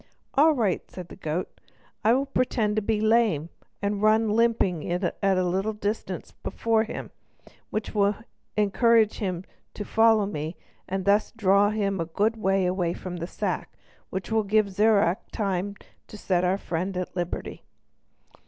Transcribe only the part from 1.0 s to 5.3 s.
the goat, "I will pretend to be lame, and run limping at